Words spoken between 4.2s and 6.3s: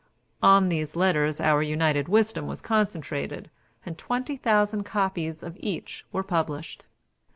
thousand copies of each were